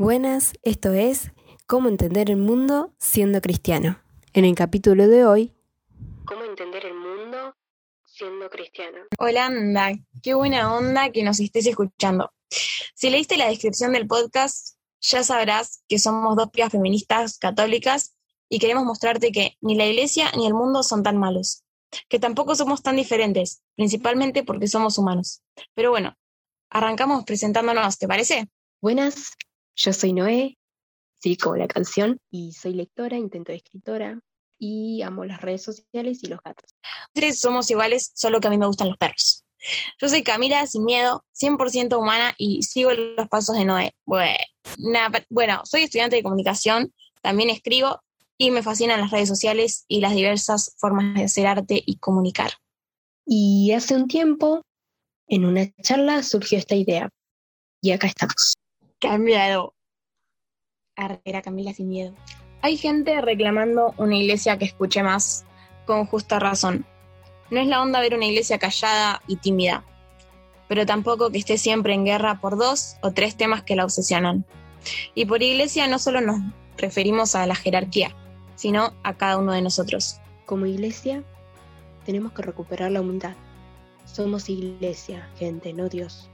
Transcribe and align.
Buenas, 0.00 0.52
esto 0.62 0.92
es 0.92 1.32
Cómo 1.66 1.88
entender 1.88 2.30
el 2.30 2.36
mundo 2.36 2.94
siendo 3.00 3.40
cristiano. 3.40 4.00
En 4.32 4.44
el 4.44 4.54
capítulo 4.54 5.08
de 5.08 5.26
hoy, 5.26 5.52
¿Cómo 6.24 6.44
entender 6.44 6.86
el 6.86 6.94
mundo 6.94 7.56
siendo 8.06 8.48
cristiano? 8.48 8.98
Hola, 9.18 9.46
anda, 9.46 9.90
qué 10.22 10.34
buena 10.34 10.72
onda 10.72 11.10
que 11.10 11.24
nos 11.24 11.40
estés 11.40 11.66
escuchando. 11.66 12.30
Si 12.94 13.10
leíste 13.10 13.36
la 13.36 13.48
descripción 13.48 13.92
del 13.92 14.06
podcast, 14.06 14.76
ya 15.00 15.24
sabrás 15.24 15.82
que 15.88 15.98
somos 15.98 16.36
dos 16.36 16.50
pías 16.50 16.70
feministas 16.70 17.36
católicas 17.36 18.14
y 18.48 18.60
queremos 18.60 18.84
mostrarte 18.84 19.32
que 19.32 19.56
ni 19.60 19.74
la 19.74 19.86
iglesia 19.86 20.30
ni 20.36 20.46
el 20.46 20.54
mundo 20.54 20.84
son 20.84 21.02
tan 21.02 21.16
malos, 21.16 21.64
que 22.08 22.20
tampoco 22.20 22.54
somos 22.54 22.82
tan 22.82 22.94
diferentes, 22.94 23.64
principalmente 23.74 24.44
porque 24.44 24.68
somos 24.68 24.96
humanos. 24.96 25.42
Pero 25.74 25.90
bueno, 25.90 26.16
arrancamos 26.70 27.24
presentándonos, 27.24 27.98
¿te 27.98 28.06
parece? 28.06 28.48
Buenas, 28.80 29.32
yo 29.78 29.92
soy 29.92 30.12
Noé, 30.12 30.58
sí, 31.20 31.36
como 31.36 31.56
la 31.56 31.68
canción, 31.68 32.20
y 32.30 32.52
soy 32.52 32.74
lectora, 32.74 33.16
intento 33.16 33.52
de 33.52 33.58
escritora, 33.58 34.20
y 34.58 35.02
amo 35.02 35.24
las 35.24 35.40
redes 35.40 35.62
sociales 35.62 36.22
y 36.22 36.26
los 36.26 36.40
gatos. 36.42 36.74
Tres 37.12 37.38
somos 37.38 37.70
iguales, 37.70 38.10
solo 38.14 38.40
que 38.40 38.48
a 38.48 38.50
mí 38.50 38.58
me 38.58 38.66
gustan 38.66 38.88
los 38.88 38.98
perros. 38.98 39.44
Yo 40.00 40.08
soy 40.08 40.22
Camila, 40.22 40.66
sin 40.66 40.84
miedo, 40.84 41.24
100% 41.40 41.96
humana 41.96 42.34
y 42.38 42.62
sigo 42.62 42.92
los 42.92 43.28
pasos 43.28 43.56
de 43.56 43.64
Noé. 43.64 43.94
Bueno, 44.04 44.36
bueno, 45.30 45.62
soy 45.64 45.82
estudiante 45.82 46.16
de 46.16 46.22
comunicación, 46.22 46.92
también 47.22 47.50
escribo 47.50 48.00
y 48.36 48.50
me 48.50 48.62
fascinan 48.62 49.00
las 49.00 49.10
redes 49.10 49.28
sociales 49.28 49.84
y 49.88 50.00
las 50.00 50.14
diversas 50.14 50.74
formas 50.78 51.14
de 51.14 51.24
hacer 51.24 51.46
arte 51.46 51.82
y 51.84 51.98
comunicar. 51.98 52.52
Y 53.26 53.72
hace 53.72 53.94
un 53.94 54.08
tiempo, 54.08 54.62
en 55.28 55.44
una 55.44 55.70
charla, 55.82 56.22
surgió 56.22 56.58
esta 56.58 56.74
idea. 56.74 57.10
Y 57.80 57.92
acá 57.92 58.08
estamos. 58.08 58.54
Cambiado. 59.00 59.74
Era 61.24 61.42
Camila 61.42 61.72
sin 61.72 61.88
miedo. 61.88 62.14
Hay 62.62 62.76
gente 62.76 63.20
reclamando 63.20 63.94
una 63.96 64.16
iglesia 64.16 64.58
que 64.58 64.64
escuche 64.64 65.04
más, 65.04 65.44
con 65.86 66.06
justa 66.06 66.40
razón. 66.40 66.84
No 67.50 67.60
es 67.60 67.68
la 67.68 67.80
onda 67.80 68.00
ver 68.00 68.14
una 68.14 68.26
iglesia 68.26 68.58
callada 68.58 69.22
y 69.28 69.36
tímida, 69.36 69.84
pero 70.66 70.84
tampoco 70.84 71.30
que 71.30 71.38
esté 71.38 71.56
siempre 71.58 71.94
en 71.94 72.04
guerra 72.04 72.40
por 72.40 72.58
dos 72.58 72.96
o 73.00 73.12
tres 73.12 73.36
temas 73.36 73.62
que 73.62 73.76
la 73.76 73.84
obsesionan. 73.84 74.44
Y 75.14 75.26
por 75.26 75.42
iglesia 75.42 75.86
no 75.86 76.00
solo 76.00 76.20
nos 76.20 76.40
referimos 76.76 77.36
a 77.36 77.46
la 77.46 77.54
jerarquía, 77.54 78.14
sino 78.56 78.92
a 79.04 79.14
cada 79.14 79.38
uno 79.38 79.52
de 79.52 79.62
nosotros. 79.62 80.20
Como 80.44 80.66
iglesia, 80.66 81.22
tenemos 82.04 82.32
que 82.32 82.42
recuperar 82.42 82.90
la 82.90 83.00
humildad. 83.00 83.34
Somos 84.04 84.48
iglesia, 84.48 85.30
gente, 85.38 85.72
no 85.72 85.88
Dios. 85.88 86.28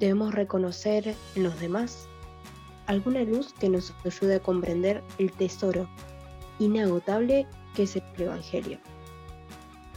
Debemos 0.00 0.34
reconocer 0.34 1.14
en 1.34 1.42
los 1.42 1.58
demás 1.60 2.08
alguna 2.86 3.20
luz 3.22 3.52
que 3.60 3.68
nos 3.68 3.92
ayude 4.04 4.36
a 4.36 4.40
comprender 4.40 5.02
el 5.18 5.32
tesoro 5.32 5.88
inagotable 6.58 7.46
que 7.74 7.82
es 7.84 7.96
el 7.96 8.02
Evangelio. 8.16 8.78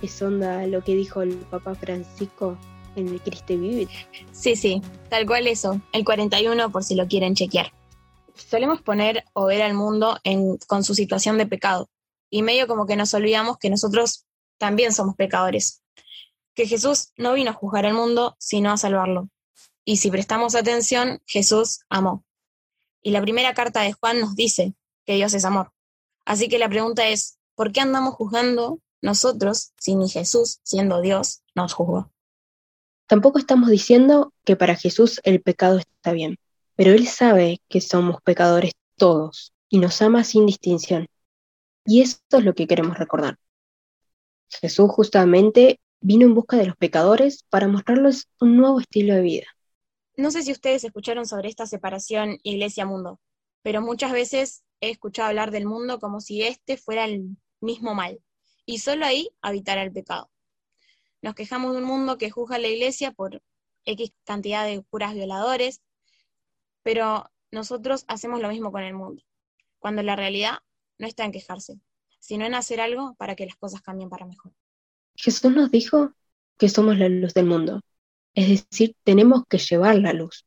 Es 0.02 0.22
onda 0.22 0.66
lo 0.68 0.84
que 0.84 0.96
dijo 0.96 1.22
el 1.22 1.36
Papa 1.36 1.76
Francisco 1.76 2.58
en 2.96 3.08
el 3.08 3.22
Cristo 3.22 3.58
Vive. 3.58 3.88
Sí, 4.32 4.56
sí, 4.56 4.82
tal 5.10 5.26
cual 5.26 5.48
eso, 5.48 5.80
el 5.94 6.04
41 6.04 6.72
por 6.72 6.84
si 6.84 6.96
lo 6.96 7.08
quieren 7.08 7.36
chequear. 7.36 7.72
Solemos 8.36 8.82
poner 8.82 9.24
o 9.34 9.46
ver 9.46 9.62
al 9.62 9.74
mundo 9.74 10.18
con 10.68 10.84
su 10.84 10.96
situación 10.96 11.38
de 11.38 11.46
pecado 11.46 11.90
y 12.30 12.42
medio 12.42 12.68
como 12.68 12.86
que 12.86 12.96
nos 12.96 13.14
olvidamos 13.14 13.58
que 13.58 13.70
nosotros 13.70 14.26
también 14.58 14.94
somos 14.94 15.16
pecadores, 15.16 15.84
que 16.56 16.66
Jesús 16.68 17.14
no 17.18 17.34
vino 17.34 17.52
a 17.52 17.54
juzgar 17.54 17.86
al 17.86 17.94
mundo, 17.94 18.36
sino 18.40 18.72
a 18.72 18.78
salvarlo. 18.78 19.30
Y 19.84 19.98
si 19.98 20.12
prestamos 20.12 20.56
atención, 20.56 21.22
Jesús 21.26 21.82
amó. 21.90 22.24
Y 23.02 23.12
la 23.12 23.22
primera 23.22 23.54
carta 23.54 23.82
de 23.82 23.94
Juan 23.94 24.20
nos 24.20 24.36
dice 24.36 24.76
que 25.06 25.16
Dios 25.16 25.34
es 25.34 25.46
amor. 25.46 25.72
Así 26.26 26.50
que 26.50 26.60
la 26.60 26.70
pregunta 26.70 27.08
es, 27.08 27.40
¿por 27.56 27.72
qué 27.72 27.82
andamos 27.82 28.16
juzgando 28.16 28.80
nosotros 29.02 29.72
si 29.80 29.96
ni 29.96 30.08
Jesús, 30.08 30.60
siendo 30.64 31.02
Dios, 31.02 31.42
nos 31.56 31.74
juzgó? 31.74 32.12
Tampoco 33.08 33.40
estamos 33.40 33.70
diciendo 33.70 34.34
que 34.46 34.56
para 34.56 34.76
Jesús 34.76 35.20
el 35.24 35.42
pecado 35.42 35.80
está 35.80 36.14
bien, 36.14 36.38
pero 36.76 36.92
Él 36.92 37.08
sabe 37.08 37.62
que 37.68 37.82
somos 37.82 38.22
pecadores 38.22 38.74
todos 38.96 39.54
y 39.68 39.80
nos 39.80 40.02
ama 40.02 40.24
sin 40.24 40.46
distinción. 40.46 41.08
Y 41.86 42.02
esto 42.02 42.38
es 42.38 42.46
lo 42.46 42.54
que 42.54 42.68
queremos 42.68 42.98
recordar. 42.98 43.38
Jesús 44.48 44.92
justamente 44.92 45.80
vino 46.00 46.26
en 46.26 46.36
busca 46.36 46.58
de 46.58 46.68
los 46.68 46.78
pecadores 46.78 47.44
para 47.50 47.68
mostrarles 47.68 48.28
un 48.40 48.58
nuevo 48.58 48.80
estilo 48.80 49.16
de 49.16 49.22
vida. 49.22 49.48
No 50.22 50.30
sé 50.30 50.44
si 50.44 50.52
ustedes 50.52 50.84
escucharon 50.84 51.26
sobre 51.26 51.50
esta 51.50 51.66
separación 51.66 52.38
iglesia-mundo, 52.44 53.20
pero 53.64 53.82
muchas 53.82 54.12
veces 54.12 54.64
he 54.80 54.92
escuchado 54.92 55.30
hablar 55.30 55.50
del 55.50 55.66
mundo 55.66 56.00
como 56.00 56.22
si 56.22 56.44
este 56.44 56.78
fuera 56.78 57.06
el 57.06 57.38
mismo 57.60 57.96
mal, 57.96 58.22
y 58.68 58.78
solo 58.78 59.08
ahí 59.08 59.32
habitara 59.42 59.82
el 59.82 59.92
pecado. 59.92 60.30
Nos 61.24 61.34
quejamos 61.34 61.72
de 61.72 61.80
un 61.80 61.86
mundo 61.86 62.20
que 62.20 62.30
juzga 62.30 62.58
a 62.58 62.60
la 62.60 62.68
iglesia 62.68 63.12
por 63.14 63.42
X 63.86 64.14
cantidad 64.24 64.64
de 64.64 64.84
curas 64.84 65.16
violadores, 65.16 65.82
pero 66.84 67.28
nosotros 67.50 68.06
hacemos 68.08 68.42
lo 68.42 68.50
mismo 68.50 68.72
con 68.72 68.84
el 68.84 68.94
mundo, 68.94 69.24
cuando 69.80 70.04
la 70.04 70.16
realidad 70.16 70.60
no 71.00 71.08
está 71.08 71.26
en 71.26 71.32
quejarse, 71.32 71.80
sino 72.20 72.46
en 72.46 72.54
hacer 72.54 72.80
algo 72.80 73.16
para 73.16 73.36
que 73.36 73.48
las 73.48 73.56
cosas 73.56 73.82
cambien 73.82 74.12
para 74.12 74.28
mejor. 74.28 74.54
Jesús 75.16 75.52
nos 75.52 75.72
dijo 75.72 76.14
que 76.60 76.70
somos 76.70 77.00
la 77.00 77.10
luz 77.10 77.34
del 77.34 77.48
mundo, 77.48 77.82
es 78.36 78.66
decir, 78.70 78.96
tenemos 79.04 79.44
que 79.48 79.58
llevar 79.58 79.98
la 80.00 80.14
luz, 80.14 80.46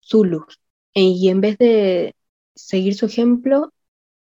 su 0.00 0.24
luz. 0.24 0.60
Y 0.94 1.28
en 1.28 1.40
vez 1.40 1.58
de 1.58 2.14
seguir 2.54 2.94
su 2.94 3.06
ejemplo, 3.06 3.72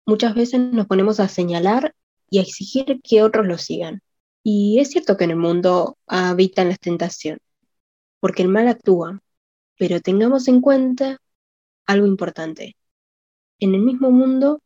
muchas 0.06 0.36
veces 0.36 0.60
nos 0.60 0.88
ponemos 0.88 1.20
a 1.20 1.28
señalar 1.28 1.96
y 2.30 2.40
a 2.40 2.42
exigir 2.42 3.02
que 3.04 3.24
otros 3.24 3.48
lo 3.48 3.58
sigan. 3.58 4.02
Y 4.44 4.80
es 4.80 4.92
cierto 4.92 5.18
que 5.18 5.26
en 5.26 5.32
el 5.32 5.38
mundo 5.38 5.98
habitan 6.08 6.70
las 6.70 6.80
tentaciones, 6.80 7.42
porque 8.20 8.44
el 8.44 8.50
mal 8.50 8.68
actúa, 8.68 9.22
pero 9.78 10.02
tengamos 10.02 10.48
en 10.48 10.62
cuenta 10.62 11.20
algo 11.86 12.08
importante. 12.08 12.76
En 13.60 13.76
el 13.76 13.82
mismo 13.82 14.12
mundo 14.12 14.62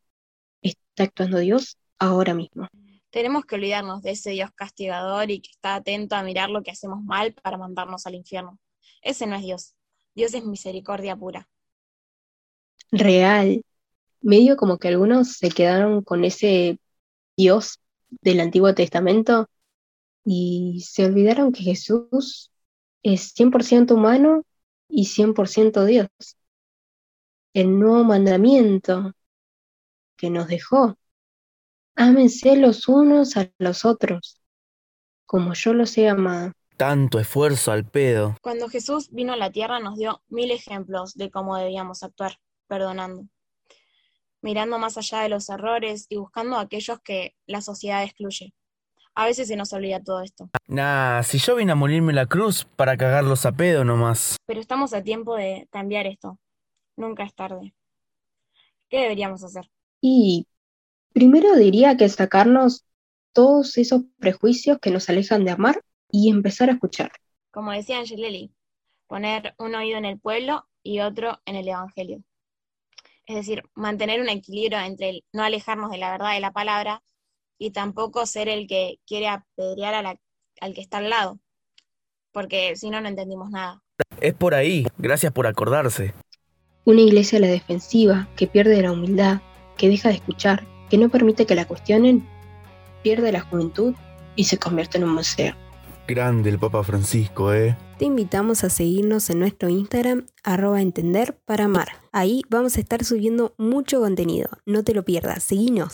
está 0.61 1.03
actuando 1.03 1.39
Dios 1.39 1.77
ahora 1.99 2.33
mismo 2.33 2.67
tenemos 3.09 3.45
que 3.45 3.55
olvidarnos 3.55 4.01
de 4.01 4.11
ese 4.11 4.31
Dios 4.31 4.51
castigador 4.53 5.31
y 5.31 5.41
que 5.41 5.51
está 5.51 5.75
atento 5.75 6.15
a 6.15 6.23
mirar 6.23 6.49
lo 6.49 6.63
que 6.63 6.71
hacemos 6.71 7.03
mal 7.03 7.33
para 7.33 7.57
mandarnos 7.57 8.05
al 8.05 8.15
infierno. 8.15 8.59
Ese 9.01 9.27
no 9.27 9.35
es 9.35 9.43
Dios. 9.43 9.75
Dios 10.15 10.33
es 10.33 10.45
misericordia 10.45 11.15
pura. 11.15 11.47
Real. 12.91 13.63
Medio 14.21 14.57
como 14.57 14.77
que 14.77 14.87
algunos 14.87 15.33
se 15.33 15.49
quedaron 15.49 16.03
con 16.03 16.25
ese 16.25 16.79
Dios 17.37 17.79
del 18.09 18.39
Antiguo 18.39 18.73
Testamento 18.73 19.49
y 20.25 20.83
se 20.85 21.05
olvidaron 21.05 21.51
que 21.51 21.63
Jesús 21.63 22.51
es 23.03 23.33
100% 23.35 23.93
humano 23.93 24.43
y 24.89 25.05
100% 25.05 25.85
Dios. 25.85 26.09
El 27.53 27.79
nuevo 27.79 28.03
mandamiento 28.03 29.13
que 30.17 30.29
nos 30.29 30.47
dejó 30.47 30.97
Ámense 31.99 32.55
los 32.57 32.87
unos 32.87 33.37
a 33.37 33.49
los 33.57 33.83
otros, 33.83 34.39
como 35.25 35.55
yo 35.55 35.73
los 35.73 35.97
he 35.97 36.07
amado. 36.07 36.51
Tanto 36.77 37.17
esfuerzo 37.17 37.71
al 37.71 37.89
pedo. 37.89 38.37
Cuando 38.43 38.69
Jesús 38.69 39.09
vino 39.09 39.33
a 39.33 39.35
la 39.35 39.51
tierra 39.51 39.79
nos 39.79 39.97
dio 39.97 40.21
mil 40.27 40.51
ejemplos 40.51 41.15
de 41.15 41.31
cómo 41.31 41.57
debíamos 41.57 42.03
actuar, 42.03 42.37
perdonando, 42.67 43.23
mirando 44.43 44.77
más 44.77 44.99
allá 44.99 45.21
de 45.21 45.29
los 45.29 45.49
errores 45.49 46.05
y 46.07 46.17
buscando 46.17 46.57
a 46.57 46.61
aquellos 46.61 46.99
que 46.99 47.35
la 47.47 47.61
sociedad 47.61 48.03
excluye. 48.03 48.53
A 49.15 49.25
veces 49.25 49.47
se 49.47 49.55
nos 49.55 49.73
olvida 49.73 49.99
todo 49.99 50.21
esto. 50.21 50.51
Nah, 50.67 51.23
si 51.23 51.39
yo 51.39 51.55
vine 51.55 51.71
a 51.71 51.75
morirme 51.75 52.13
la 52.13 52.27
cruz 52.27 52.67
para 52.75 52.95
cagarlos 52.95 53.47
a 53.47 53.53
pedo 53.53 53.83
nomás. 53.83 54.35
Pero 54.45 54.59
estamos 54.59 54.93
a 54.93 55.01
tiempo 55.01 55.35
de 55.35 55.67
cambiar 55.71 56.05
esto. 56.05 56.37
Nunca 56.95 57.23
es 57.23 57.33
tarde. 57.33 57.73
¿Qué 58.87 58.99
deberíamos 58.99 59.43
hacer? 59.43 59.67
Y 59.99 60.45
Primero 61.17 61.55
diría 61.55 61.97
que 61.97 62.07
sacarnos 62.09 62.85
todos 63.33 63.75
esos 63.79 64.03
prejuicios 64.19 64.77
que 64.79 64.91
nos 64.91 65.09
alejan 65.09 65.45
de 65.45 65.49
amar 65.49 65.81
y 66.11 66.29
empezar 66.29 66.69
a 66.69 66.73
escuchar. 66.73 67.11
Como 67.49 67.71
decía 67.71 67.97
Angelelli, 67.97 68.51
poner 69.07 69.55
un 69.57 69.73
oído 69.73 69.97
en 69.97 70.05
el 70.05 70.19
pueblo 70.19 70.67
y 70.83 70.99
otro 70.99 71.41
en 71.45 71.55
el 71.55 71.67
Evangelio. 71.67 72.21
Es 73.25 73.35
decir, 73.35 73.63
mantener 73.73 74.21
un 74.21 74.29
equilibrio 74.29 74.77
entre 74.77 75.09
el 75.09 75.23
no 75.33 75.41
alejarnos 75.41 75.89
de 75.89 75.97
la 75.97 76.11
verdad 76.11 76.35
de 76.35 76.39
la 76.39 76.51
palabra 76.51 77.01
y 77.57 77.71
tampoco 77.71 78.27
ser 78.27 78.47
el 78.47 78.67
que 78.67 78.99
quiere 79.07 79.27
apedrear 79.27 80.19
al 80.61 80.73
que 80.75 80.81
está 80.81 80.99
al 80.99 81.09
lado, 81.09 81.39
porque 82.31 82.75
si 82.75 82.91
no, 82.91 83.01
no 83.01 83.07
entendimos 83.07 83.49
nada. 83.49 83.81
Es 84.21 84.35
por 84.35 84.53
ahí, 84.53 84.85
gracias 84.99 85.33
por 85.33 85.47
acordarse. 85.47 86.13
Una 86.85 87.01
iglesia 87.01 87.39
a 87.39 87.41
la 87.41 87.47
defensiva, 87.47 88.29
que 88.37 88.45
pierde 88.45 88.79
la 88.83 88.91
humildad, 88.91 89.41
que 89.79 89.89
deja 89.89 90.09
de 90.09 90.15
escuchar, 90.15 90.76
que 90.89 90.97
no 90.97 91.09
permite 91.09 91.45
que 91.45 91.55
la 91.55 91.65
cuestionen, 91.65 92.27
pierde 93.03 93.31
la 93.31 93.41
juventud 93.41 93.93
y 94.35 94.45
se 94.45 94.57
convierte 94.57 94.97
en 94.97 95.05
un 95.05 95.13
museo. 95.13 95.53
Grande 96.07 96.49
el 96.49 96.59
Papa 96.59 96.83
Francisco, 96.83 97.53
¿eh? 97.53 97.75
Te 97.97 98.05
invitamos 98.05 98.63
a 98.63 98.69
seguirnos 98.69 99.29
en 99.29 99.39
nuestro 99.39 99.69
Instagram, 99.69 100.25
arroba 100.43 100.81
entender 100.81 101.37
para 101.45 101.65
amar. 101.65 101.89
Ahí 102.11 102.43
vamos 102.49 102.77
a 102.77 102.79
estar 102.79 103.03
subiendo 103.03 103.53
mucho 103.57 103.99
contenido. 103.99 104.49
No 104.65 104.83
te 104.83 104.93
lo 104.93 105.03
pierdas, 105.03 105.43
seguinos. 105.43 105.93